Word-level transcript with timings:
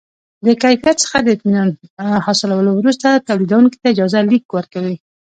د 0.45 0.47
کیفیت 0.63 0.97
څخه 1.03 1.17
د 1.21 1.27
اطمینان 1.35 1.69
حاصلولو 2.25 2.71
وروسته 2.79 3.23
تولیدوونکي 3.27 3.77
ته 3.81 3.87
اجازه 3.93 4.19
لیک 4.29 4.45
ورکوي. 4.57 4.95